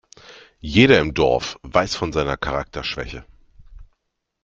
Jeder 0.63 0.99
im 0.99 1.13
Dorf 1.13 1.59
weiß 1.61 1.95
von 1.95 2.11
seiner 2.11 2.35
Charakterschwäche. 2.35 3.23